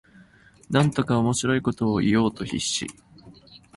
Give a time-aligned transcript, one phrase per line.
[0.71, 2.87] なんとか面白いことを言おうと必死